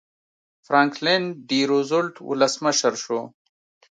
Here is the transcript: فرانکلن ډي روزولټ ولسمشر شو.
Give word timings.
فرانکلن 0.65 1.23
ډي 1.49 1.59
روزولټ 1.71 2.15
ولسمشر 2.29 2.93
شو. 3.03 3.19